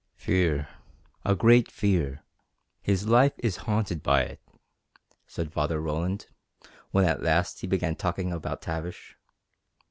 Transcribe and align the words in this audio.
"Fear 0.15 0.67
a 1.23 1.35
great 1.35 1.69
fear 1.69 2.23
his 2.81 3.05
life 3.07 3.33
is 3.37 3.57
haunted 3.69 4.01
by 4.01 4.23
it," 4.23 4.39
said 5.27 5.53
Father 5.53 5.79
Roland, 5.79 6.25
when 6.89 7.05
at 7.05 7.21
last 7.21 7.59
he 7.61 7.67
began 7.67 7.95
talking 7.95 8.33
about 8.33 8.63
Tavish. 8.63 9.15